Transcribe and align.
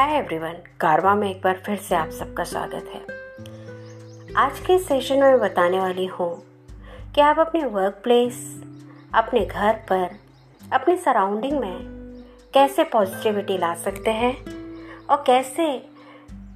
Hi 0.00 0.16
everyone, 0.16 0.52
कारवा 0.80 1.14
में 1.14 1.30
एक 1.30 1.40
बार 1.44 1.60
फिर 1.66 1.76
से 1.76 1.94
आप 1.94 2.10
सबका 2.10 2.44
स्वागत 2.44 2.84
है। 2.94 3.00
आज 4.34 4.60
के 4.60 4.78
सेशन 4.78 5.18
में 5.18 5.40
बताने 5.40 5.80
वाली 5.80 6.06
हूँ 6.06 6.30
कि 7.14 7.20
आप 7.20 7.38
अपने 7.38 7.64
वर्क 7.64 8.00
प्लेस 8.02 8.62
अपने 9.14 9.44
घर 9.46 9.74
पर, 9.90 10.16
अपने 10.72 10.96
सराउंडिंग 10.96 11.58
में 11.60 11.76
कैसे 12.54 12.84
पॉजिटिविटी 12.84 13.58
ला 13.58 13.74
सकते 13.74 14.10
हैं 14.10 14.34
और 15.06 15.22
कैसे 15.26 15.88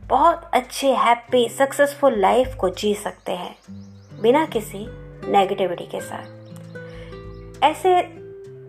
बहुत 0.07 0.51
अच्छे 0.55 0.95
हैप्पी 0.95 1.49
सक्सेसफुल 1.49 2.19
लाइफ 2.21 2.57
को 2.61 2.69
जी 2.69 2.95
सकते 2.95 3.33
हैं 3.33 3.57
बिना 4.23 4.47
किसी 4.47 4.87
नेगेटिविटी 5.33 5.87
के 5.87 6.01
साथ। 6.01 7.63
ऐसे 7.65 8.01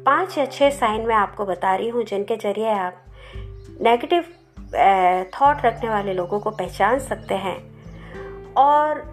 पाँच 0.06 0.38
या 0.38 0.46
छह 0.46 0.70
साइन 0.70 1.08
मैं 1.08 1.16
आपको 1.16 1.46
बता 1.46 1.76
रही 1.76 1.90
हूँ 1.90 2.04
जिनके 2.04 2.36
ज़रिए 2.36 2.70
आप 2.70 3.06
नेगेटिव 3.82 4.26
थॉट 5.32 5.66
रखने 5.66 5.90
वाले 5.90 6.14
लोगों 6.14 6.40
को 6.40 6.52
पहचान 6.52 7.00
सकते 7.00 7.36
हैं 7.36 7.58
और 8.58 9.04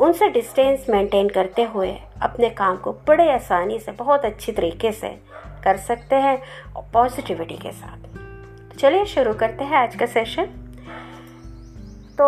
उनसे 0.00 0.28
डिस्टेंस 0.28 0.86
मेंटेन 0.90 1.28
करते 1.28 1.62
हुए 1.64 1.92
अपने 2.22 2.50
काम 2.50 2.76
को 2.76 2.92
बड़े 3.08 3.30
आसानी 3.32 3.78
से, 3.78 3.92
बहुत 3.92 4.24
अच्छी 4.24 4.52
तरीके 4.52 4.92
से 4.92 5.08
कर 5.64 5.76
सकते 5.76 6.16
हैं 6.16 6.40
और 6.76 6.84
पॉजिटिविटी 6.94 7.56
के 7.56 7.72
साथ। 7.72 7.96
तो 8.70 8.78
चलिए 8.78 9.04
शुरू 9.04 9.34
करते 9.34 9.64
हैं 9.64 9.76
आज 9.78 9.94
का 9.96 10.06
सेशन 10.06 10.44
तो 12.18 12.26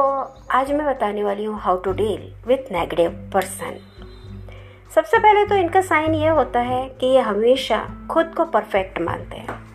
आज 0.51 0.73
मैं 0.73 0.87
बताने 0.87 1.25
वाली 1.25 1.45
हूँ 1.45 1.59
how 1.61 1.77
to 1.77 1.93
deal 1.93 2.33
with 2.47 2.73
negative 2.73 3.11
person 3.35 3.79
सबसे 4.95 5.19
पहले 5.19 5.45
तो 5.47 5.55
इनका 5.55 5.81
साइन 5.81 6.15
ये 6.15 6.29
होता 6.29 6.61
है 6.61 6.89
कि 6.91 7.07
ये 7.07 7.21
हमेशा 7.21 7.87
खुद 8.11 8.33
को 8.37 8.45
परफेक्ट 8.45 9.01
मानते 9.01 9.37
हैं। 9.37 9.66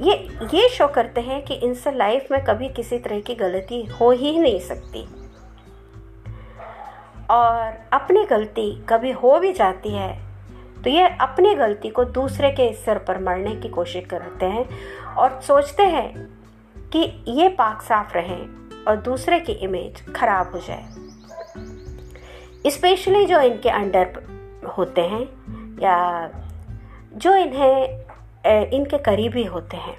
ये 0.00 0.14
ये 0.54 0.68
शो 0.68 0.86
करते 0.88 1.20
हैं 1.20 1.44
कि 1.44 1.54
इनसे 1.54 1.92
लाइफ 1.92 2.26
में 2.30 2.44
कभी 2.44 2.68
किसी 2.68 2.98
तरह 2.98 3.20
की 3.20 3.34
गलती 3.34 3.82
हो 3.84 4.10
ही 4.10 4.38
नहीं 4.38 4.60
सकती। 4.60 5.08
और 7.30 7.88
अपनी 7.92 8.24
गलती 8.24 8.84
कभी 8.88 9.10
हो 9.10 9.38
भी 9.38 9.52
जाती 9.52 9.90
है 9.90 10.26
तो 10.84 10.90
ये 10.90 11.08
अपनी 11.08 11.54
गलती 11.54 11.88
को 11.88 12.04
दूसरे 12.04 12.50
के 12.50 12.72
सिर 12.72 12.98
पर 12.98 13.18
मरने 13.18 13.54
की 13.54 13.68
कोशिश 13.68 14.04
करते 14.06 14.46
हैं 14.46 14.68
और 15.14 15.40
सोचते 15.42 15.82
हैं 15.82 16.28
कि 16.92 17.24
ये 17.28 17.48
पाक 17.48 17.82
साफ़ 17.82 18.14
रहें 18.14 18.42
और 18.88 18.96
दूसरे 18.96 19.40
की 19.40 19.52
इमेज 19.52 20.14
खराब 20.14 20.52
हो 20.52 20.58
जाए। 20.58 20.84
स्पेशली 22.70 23.26
जो 23.26 23.40
इनके 23.40 23.68
अंडर 23.68 24.22
होते 24.78 25.00
हैं 25.00 25.22
या 25.82 26.30
जो 27.14 27.34
इन्हें 27.36 28.05
इनके 28.72 28.98
करीबी 28.98 29.44
होते 29.44 29.76
हैं। 29.76 29.96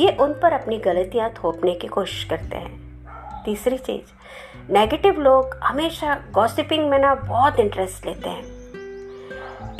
ये 0.00 0.16
उन 0.20 0.32
पर 0.32 0.52
अपनी 0.52 0.78
गलतियाँ 0.78 1.30
थोपने 1.30 1.74
की 1.74 1.86
कोशिश 1.86 2.24
करते 2.24 2.56
हैं। 2.56 3.42
तीसरी 3.44 3.78
चीज़ 3.78 4.72
नेगेटिव 4.72 5.20
लोग 5.20 5.56
हमेशा 5.62 6.14
गॉसिपिंग 6.32 6.88
में 6.90 6.98
ना 6.98 7.14
बहुत 7.14 7.60
इंटरेस्ट 7.60 8.06
लेते 8.06 8.28
हैं। 8.28 8.44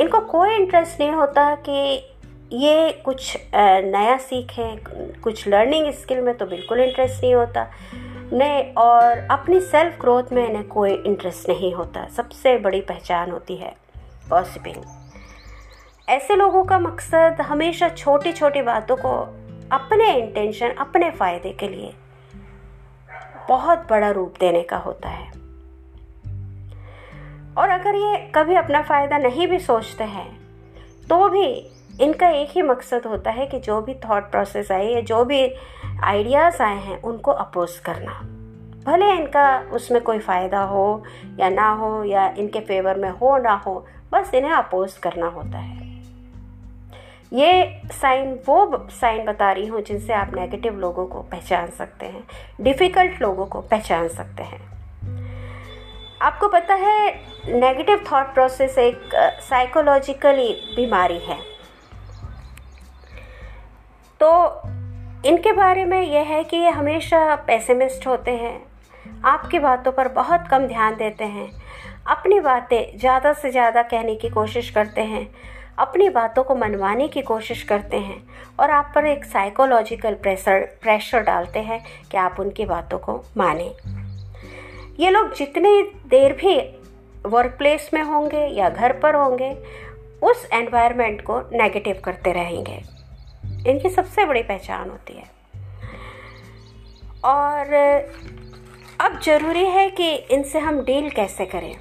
इनको 0.01 0.21
कोई 0.21 0.55
इंटरेस्ट 0.55 1.01
नहीं 1.01 1.11
होता 1.11 1.55
कि 1.55 2.09
ये 2.53 2.91
कुछ 3.05 3.37
नया 3.55 4.17
सीखें, 4.17 4.79
कुछ 5.23 5.47
लर्निंग 5.49 5.93
स्किल 5.93 6.21
में 6.21 6.35
तो 6.35 6.47
बिल्कुल 6.47 6.81
इंटरेस्ट 6.81 7.23
नहीं 7.23 7.35
होता। 7.35 7.67
नहीं, 8.33 8.73
और 8.75 9.19
अपनी 9.31 9.61
सेल्फ 9.61 10.01
ग्रोथ 10.01 10.33
में 10.33 10.49
इन्हें 10.49 10.67
कोई 10.69 10.93
इंटरेस्ट 10.93 11.49
नहीं 11.49 11.75
होता। 11.75 12.07
सबसे 12.17 12.57
बड़ी 12.59 12.81
पहचान 12.81 13.31
होती 13.31 13.57
है 13.57 13.75
गॉसिपिंग 14.31 14.77
ऐसे 16.13 16.35
लोगों 16.37 16.63
का 16.65 16.79
मकसद 16.79 17.41
हमेशा 17.41 17.89
छोटी 17.89 18.33
छोटी 18.33 18.63
बातों 18.63 18.97
को 18.97 19.11
अपने 19.73 20.11
इंटेंशन 20.13 20.71
अपने 20.79 21.11
फ़ायदे 21.11 21.51
के 21.61 21.69
लिए 21.69 21.93
बहुत 23.49 23.87
बड़ा 23.91 24.11
रूप 24.11 24.35
देने 24.41 24.63
का 24.63 24.77
होता 24.77 25.09
है। 25.09 25.31
और 27.55 27.69
अगर 27.69 27.95
ये 27.95 28.17
कभी 28.35 28.55
अपना 28.55 28.83
फ़ायदा 28.83 29.19
नहीं 29.19 29.47
भी 29.49 29.59
सोचते 29.59 30.05
हैं 30.07 30.29
तो 31.09 31.29
भी 31.29 31.47
इनका 32.01 32.29
एक 32.31 32.51
ही 32.51 32.63
मकसद 32.63 33.07
होता 33.07 33.31
है 33.31 33.47
कि 33.47 33.59
जो 33.61 33.81
भी 33.81 33.95
थॉट 34.05 34.31
प्रोसेस 34.31 34.73
आए 34.73 34.89
या 34.89 35.01
जो 35.03 35.25
भी 35.25 35.43
आइडियाज़ 36.05 36.63
आए 36.63 36.79
हैं, 36.79 37.01
उनको 37.03 37.31
अपोज 37.33 37.79
करना। 37.79 38.19
भले 38.87 39.11
इनका 39.13 39.47
उसमें 39.73 40.01
कोई 40.03 40.19
फ़ायदा 40.19 40.63
हो 40.65 41.03
या 41.41 41.49
ना 41.51 41.71
हो 41.73 42.03
या 42.05 42.29
इनके 42.39 42.61
फेवर 42.63 42.99
में 42.99 43.11
हो 43.11 43.37
ना 43.39 43.55
हो, 43.57 43.75
बस 44.13 44.35
इन्हें 44.35 44.53
अपोज 44.53 44.99
करना 44.99 45.27
होता 45.29 45.59
है। 45.59 45.82
ये 47.33 47.81
साइन, 47.93 48.33
वो 48.47 48.89
साइन 48.93 49.25
बता 49.25 49.51
रही 49.53 49.67
हूँ 49.67 49.81
जिनसे 49.83 50.13
आप 50.13 50.35
नेगेटिव 50.35 50.79
लोगों 50.79 51.07
को 51.07 51.21
पहचान 51.23 51.71
सकते 51.71 52.07
हैं 52.07 52.23
डिफ़िकल्ट 52.61 53.21
लोगों 53.23 53.47
को 53.47 53.61
पहचान 53.63 54.09
सकते 54.09 54.43
हैं। 54.43 54.61
आपको 56.23 56.49
पता 56.49 56.75
है 56.75 57.09
नेगेटिव 57.51 58.05
थॉट 58.13 58.35
प्रोसेस 58.35 58.77
एक 58.79 59.15
साइकोलॉजिकली 59.43 60.53
बीमारी 60.77 61.19
है। 61.21 61.39
तो 64.21 64.29
इनके 65.27 65.53
बारे 65.53 65.85
में 65.85 66.01
यह 66.03 66.27
है 66.27 66.43
कि 66.45 66.57
ये 66.57 66.71
हमेशा 66.71 67.35
पैसेमिस्ट 67.47 68.07
होते 68.07 68.31
हैं, 68.33 68.63
आपकी 69.25 69.59
बातों 69.59 69.93
पर 69.93 70.09
बहुत 70.11 70.47
कम 70.51 70.67
ध्यान 70.67 70.97
देते 70.97 71.25
हैं, 71.25 71.51
अपनी 72.09 72.41
बातें 72.41 72.99
ज़्यादा 72.99 73.33
से 73.33 73.51
ज़्यादा 73.51 73.83
कहने 73.85 74.15
की 74.15 74.29
कोशिश 74.31 74.71
करते 74.71 75.01
हैं 75.03 75.27
अपनी 75.79 76.09
बातों 76.09 76.45
को 76.45 76.55
मनवाने 76.55 77.09
की 77.09 77.23
कोशिश 77.23 77.63
करते 77.63 77.97
हैं 77.97 78.25
और 78.61 78.71
आप 78.71 78.93
पर 78.95 79.07
एक 79.07 79.25
साइकोलॉजिकल 79.25 80.15
प्रेशर 80.15 80.79
प्रेशर 80.83 81.21
डालते 81.21 81.59
हैं 81.59 81.85
कि 82.11 82.17
आप 82.17 82.37
उनकी 82.41 82.65
बातों 82.65 82.99
को 82.99 83.25
माने। 83.37 83.75
ये 85.05 85.11
लोग 85.11 85.35
जितनी 85.35 85.83
देर 85.83 86.33
भी 86.33 86.61
वर्क 87.29 87.55
प्लेस 87.59 87.91
में 87.95 88.03
होंगे 88.03 88.47
या 88.47 88.69
घर 88.69 88.93
पर 88.93 89.15
होंगे, 89.15 89.63
उस 90.23 90.49
एनवायरनमेंट 90.53 91.23
को 91.23 91.41
नेगेटिव 91.41 92.03
करते 92.05 92.33
रहेंगे। 92.33 92.83
इनकी 93.71 93.91
सबसे 93.91 94.25
बड़ी 94.25 94.43
पहचान 94.43 94.91
होती 94.91 95.13
है। 95.13 95.31
और 97.25 97.75
अब 99.01 99.21
ज़रूरी 99.21 99.65
है 99.65 99.91
कि 99.91 100.15
इनसे 100.15 100.59
हम 100.59 100.85
डील 100.85 101.11
कैसे 101.11 101.47
करें? 101.47 101.77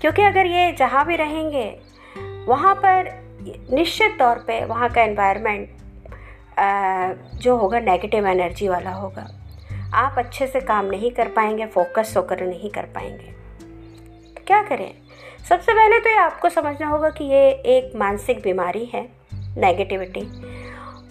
क्योंकि 0.00 0.22
अगर 0.22 0.46
ये 0.46 0.72
जहाँ 0.72 1.06
भी 1.06 1.16
रहेंगे 1.16 1.89
वहाँ 2.48 2.74
पर 2.74 3.10
निश्चित 3.70 4.16
तौर 4.18 4.38
पे 4.46 4.64
वहाँ 4.64 4.88
का 4.90 5.02
एनवायरनमेंट 5.02 5.68
जो 7.40 7.56
होगा 7.56 7.80
नेगेटिव 7.80 8.26
एनर्जी 8.26 8.68
वाला 8.68 8.90
होगा। 8.90 9.26
आप 9.94 10.14
अच्छे 10.18 10.46
से 10.46 10.60
काम 10.60 10.86
नहीं 10.86 11.10
कर 11.10 11.28
पाएँगे 11.28 11.66
फोकस 11.66 12.14
होकर 12.16 12.40
नहीं 12.40 12.70
कर 12.70 12.86
पाएँगे। 12.94 13.32
तो 14.34 14.42
क्या 14.46 14.62
करें? 14.62 14.92
सबसे 15.48 15.72
पहले 15.72 15.98
तो 16.00 16.10
ये 16.10 16.16
आपको 16.16 16.48
समझना 16.48 16.88
होगा 16.88 17.08
कि 17.10 17.24
ये 17.24 17.48
एक 17.76 17.96
मानसिक 17.96 18.42
बीमारी 18.42 18.84
है 18.84 19.02
नेगेटिविटी 19.34 20.20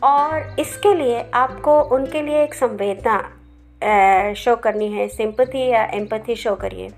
और 0.03 0.55
इसके 0.59 0.93
लिए 0.93 1.29
आपको, 1.33 1.81
उनके 1.81 2.21
लिए 2.21 2.43
एक 2.43 2.53
संवेदना 2.53 4.33
शो 4.35 4.55
करनी 4.55 4.91
है 4.91 5.07
सिंपथी 5.07 5.67
या 5.67 5.83
एम्पथी 5.93 6.35
शो 6.35 6.55
करिए। 6.55 6.89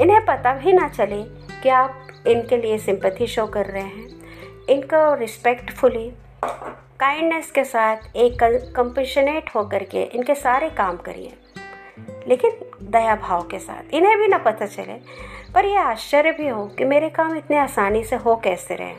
इन्हें 0.00 0.24
पता 0.26 0.52
भी 0.54 0.72
ना 0.72 0.88
चले 0.88 1.22
कि 1.62 1.68
आप 1.68 2.06
इनके 2.26 2.56
लिए 2.56 2.78
सिंपथी 2.78 3.26
शो 3.26 3.46
कर 3.46 3.66
रहे 3.66 3.82
हैं। 3.82 4.08
इनको 4.68 5.14
रिस्पेक्टफुली 5.14 6.12
काइंडनेस 7.00 7.50
के 7.50 7.64
साथ 7.64 7.96
एक 8.16 8.38
कंपेशनेट 8.76 9.50
होकर 9.54 9.84
के 9.84 10.02
इनके 10.02 10.34
सारे 10.34 10.70
काम 10.70 10.96
करिए। 10.96 11.36
लेकिन 12.28 12.50
दया 12.82 13.16
भाव 13.16 13.42
के 13.42 13.58
साथ, 13.58 13.94
इन्हें 13.94 14.18
भी 14.18 14.28
ना 14.28 14.38
पता 14.38 14.66
चले। 14.66 14.92
पर 15.54 15.64
यह 15.64 15.80
आश्चर्य 15.80 16.32
भी 16.32 16.48
हो 16.48 16.66
कि 16.66 16.84
मेरे 16.84 17.08
काम 17.08 17.36
इतने 17.36 17.58
आसानी 17.58 18.04
से 18.04 18.16
हो 18.16 18.36
कैसे 18.36 18.74
रहे 18.74 18.94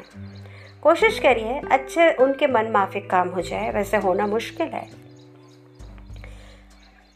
कोशिश 0.82 1.20
करिए, 1.20 1.62
अच्छे 1.72 2.12
उनके 2.12 2.48
मन 2.48 2.68
माफिक 2.68 3.10
काम 3.10 3.30
हो 3.30 3.42
जाए, 3.42 3.72
वैसे 3.72 3.98
होना 3.98 4.28
मुश्किल 4.28 4.68
है। 4.68 4.90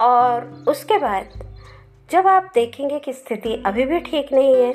और 0.01 0.63
उसके 0.67 0.97
बाद 0.97 1.44
जब 2.11 2.27
आप 2.27 2.51
देखेंगे 2.53 2.99
कि 2.99 3.13
स्थिति 3.13 3.63
अभी 3.65 3.85
भी 3.85 3.99
ठीक 3.99 4.33
नहीं 4.33 4.55
है 4.55 4.73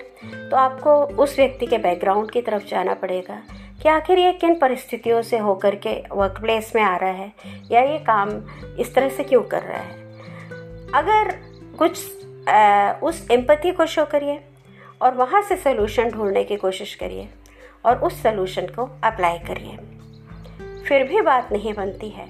तो 0.50 0.56
आपको 0.56 1.02
उस 1.22 1.36
व्यक्ति 1.38 1.66
के 1.66 1.78
बैकग्राउंड 1.78 2.30
की 2.30 2.42
तरफ़ 2.42 2.64
जाना 2.64 2.94
पड़ेगा 2.94 3.42
कि 3.82 3.88
आखिर 3.88 4.18
ये 4.18 4.32
किन 4.32 4.58
परिस्थितियों 4.58 5.22
से 5.22 5.38
होकर 5.38 5.74
के 5.74 6.02
वर्क 6.12 6.40
प्लेस 6.40 6.72
में 6.74 6.82
आ 6.82 6.96
रहा 6.96 7.10
है 7.10 7.32
या 7.70 7.80
ये 7.80 7.98
काम 7.98 8.30
इस 8.78 8.94
तरह 8.94 9.08
से 9.08 9.24
क्यों 9.24 9.42
कर 9.42 9.62
रहा 9.62 9.78
है। 9.78 9.94
अगर 10.94 11.36
कुछ 11.78 12.06
आ, 12.48 12.92
उस 12.92 13.26
एम्पति 13.30 13.72
को 13.72 13.86
शो 13.86 14.04
करिए 14.04 14.40
और 15.02 15.14
वहाँ 15.14 15.42
से 15.42 15.56
सोल्यूशन 15.56 16.10
ढूँढने 16.10 16.44
की 16.44 16.56
कोशिश 16.56 16.94
करिए 16.94 17.28
और 17.84 17.96
उस 17.96 18.22
सोल्यूशन 18.22 18.66
को 18.66 18.90
अप्लाई 19.04 19.38
करिए। 19.38 19.76
फिर 20.84 21.04
भी 21.04 21.20
बात 21.20 21.52
नहीं 21.52 21.74
बनती 21.74 22.08
है। 22.08 22.26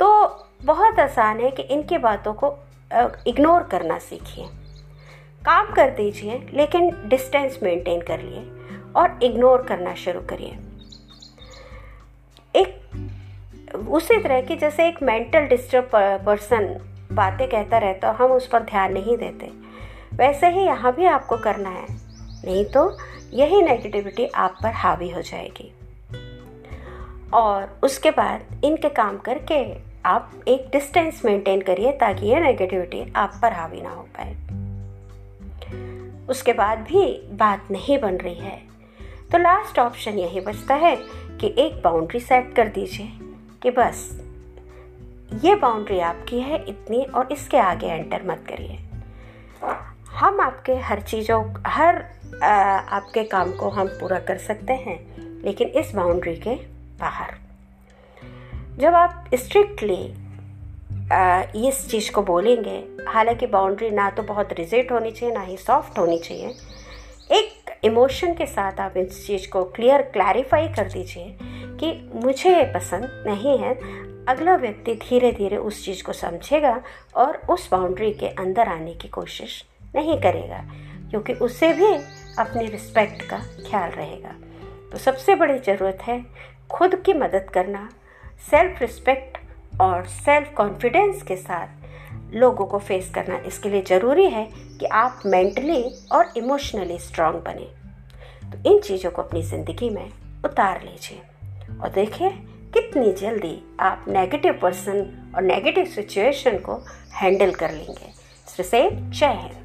तो 0.00 0.26
बहुत 0.62 1.00
आसान 1.00 1.40
है 1.40 1.50
कि 1.50 1.62
इनकी 1.62 1.98
बातों 1.98 2.34
को 2.34 2.58
इग्नोर 3.26 3.62
करना 3.62 3.98
सीखिए। 3.98 4.46
काम 5.44 5.72
कर 5.72 5.90
दीजिए, 5.90 6.50
लेकिन 6.54 6.90
डिस्टेंस 7.04 7.58
मेंटेन 7.62 8.00
कर 8.00 8.20
लिए 8.20 8.50
और 8.96 9.18
इग्नोर 9.22 9.62
करना 9.62 9.94
शुरू 9.94 10.20
करिए। 10.20 10.58
एक, 12.56 12.80
उसी 13.88 14.18
तरह 14.18 14.40
की 14.40 14.56
जैसे 14.56 14.88
एक 14.88 15.02
मेंटल 15.02 15.40
डिस्टर्ब 15.40 15.90
पर्सन 16.26 16.64
बातें 17.12 17.48
कहता 17.48 17.78
रहता 17.78 18.10
हम 18.10 18.32
उस 18.32 18.46
पर 18.46 18.62
ध्यान 18.62 18.92
नहीं 18.92 19.16
देते। 19.16 19.46
वैसे 20.16 20.48
ही 20.50 20.60
यहाँ 20.60 20.92
भी 20.92 21.04
आपको 21.04 21.36
करना 21.36 21.68
है। 21.68 21.86
नहीं 22.44 22.64
तो 22.64 22.98
यही 23.32 23.62
नेगेटिविटी 23.62 24.26
आप 24.26 24.56
पर 24.62 24.72
हावी 24.72 25.10
हो 25.10 25.22
जाएगी। 25.22 25.74
और 27.32 27.80
उसके 27.82 28.10
बाद 28.10 28.64
इनके 28.64 28.88
काम 28.88 29.18
करके 29.18 29.89
आप 30.06 30.30
एक 30.48 30.68
डिस्टेंस 30.72 31.24
मेंटेन 31.24 31.60
करिए 31.60 31.92
ताकि 31.92 32.26
ये 32.26 32.40
नेगेटिविटी 32.40 33.12
आप 33.16 33.38
पर 33.42 33.52
हावी 33.52 33.80
ना 33.80 33.90
हो 33.90 34.02
पाए। 34.02 34.34
उसके 36.28 36.52
बाद 36.52 36.78
भी 36.78 37.28
बात 37.32 37.70
नहीं 37.70 37.98
बन 37.98 38.16
रही 38.16 38.34
है। 38.34 38.62
तो 39.32 39.38
लास्ट 39.38 39.78
ऑप्शन 39.78 40.18
यही 40.18 40.40
बचता 40.40 40.74
है 40.74 40.96
कि 41.40 41.54
एक 41.58 41.82
बाउंड्री 41.82 42.20
सेट 42.20 42.54
कर 42.54 42.68
दीजिए 42.68 43.12
कि 43.62 43.70
बस 43.70 44.20
ये 45.44 45.54
बाउंड्री 45.54 46.00
आपकी 46.00 46.40
है 46.40 46.64
इतनी 46.68 47.02
और 47.04 47.32
इसके 47.32 47.58
आगे 47.58 47.86
एंटर 47.86 48.22
मत 48.26 48.44
करिए। 48.48 48.78
हम 50.10 50.40
आपके 50.40 50.74
हर 50.74 51.00
चीज़ों 51.00 51.44
हर 51.66 52.04
आ, 52.42 52.48
आपके 52.48 53.24
काम 53.24 53.52
को 53.52 53.68
हम 53.68 53.86
पूरा 53.86 54.18
कर 54.18 54.38
सकते 54.38 54.72
हैं 54.72 54.98
लेकिन 55.44 55.68
इस 55.68 55.94
बाउंड्री 55.94 56.36
के 56.36 56.54
बाहर। 57.00 57.34
जब 58.78 58.94
आप 58.94 59.19
स्ट्रिक्टली 59.34 60.02
इस 61.68 61.86
चीज़ 61.90 62.10
को 62.12 62.22
बोलेंगे, 62.22 62.82
हालाँकि 63.08 63.46
बाउंड्री 63.46 63.90
ना 63.90 64.08
तो 64.10 64.22
बहुत 64.22 64.52
रिजिट 64.52 64.92
होनी 64.92 65.10
चाहिए, 65.10 65.34
ना 65.34 65.40
ही 65.40 65.56
सॉफ्ट 65.56 65.98
होनी 65.98 66.18
चाहिए। 66.18 66.48
एक 67.30 67.70
इमोशन 67.84 68.34
के 68.34 68.46
साथ 68.46 68.80
आप 68.80 68.96
इस 68.96 69.26
चीज़ 69.26 69.48
को 69.50 69.64
क्लियर 69.66 70.02
क्लैरिफाई 70.12 70.68
कर 70.68 70.88
दीजिए 70.88 71.36
कि 71.80 71.92
मुझे 72.14 72.50
ये 72.50 72.64
पसंद 72.74 73.24
नहीं 73.26 73.58
है। 73.58 73.74
अगला 74.28 74.56
व्यक्ति 74.56 74.94
धीरे 75.02 75.32
धीरे 75.32 75.56
उस 75.58 75.84
चीज़ 75.84 76.02
को 76.04 76.12
समझेगा 76.12 76.80
और 77.16 77.40
उस 77.50 77.68
बाउंड्री 77.72 78.12
के 78.12 78.28
अंदर 78.28 78.68
आने 78.68 78.94
की 78.94 79.08
कोशिश 79.08 79.64
नहीं 79.94 80.20
करेगा, 80.20 80.64
क्योंकि 81.10 81.32
उससे 81.34 81.72
भी 81.72 81.92
अपने 82.38 82.66
रिस्पेक्ट 82.66 83.22
का 83.22 83.38
ख्याल 83.68 83.90
रहेगा। 83.90 84.34
तो 84.92 84.98
सबसे 84.98 85.34
बड़ी 85.34 85.58
ज़रूरत 85.58 85.98
है 86.02 86.24
खुद 86.70 86.94
की 86.96 87.12
मदद 87.14 87.50
करना 87.54 87.88
सेल्फ 88.40 88.80
रिस्पेक्ट 88.80 89.38
और 89.80 90.06
सेल्फ 90.06 90.52
कॉन्फिडेंस 90.54 91.22
के 91.22 91.36
साथ 91.36 92.34
लोगों 92.34 92.66
को 92.66 92.78
फेस 92.78 93.10
करना 93.14 93.36
इसके 93.46 93.68
लिए 93.68 93.82
ज़रूरी 93.82 94.28
है 94.30 94.44
कि 94.80 94.86
आप 94.86 95.22
मेंटली 95.26 95.82
और 96.12 96.32
इमोशनली 96.36 96.98
स्ट्रांग 96.98 97.34
बने। 97.34 97.66
तो 98.50 98.70
इन 98.70 98.80
चीज़ों 98.80 99.10
को 99.10 99.22
अपनी 99.22 99.42
ज़िंदगी 99.42 99.90
में 99.90 100.10
उतार 100.44 100.82
लीजिए 100.82 101.20
और 101.80 101.90
देखिए 101.90 102.30
कितनी 102.74 103.12
जल्दी 103.12 103.56
आप 103.80 104.04
नेगेटिव 104.08 104.58
पर्सन 104.62 105.32
और 105.36 105.42
नेगेटिव 105.42 105.84
सिचुएशन 105.84 106.58
को 106.58 106.82
हैंडल 107.14 107.52
कर 107.52 107.70
लेंगे। 107.70 108.12
से 108.62 108.90
जय 108.90 109.26
हिंद। 109.26 109.59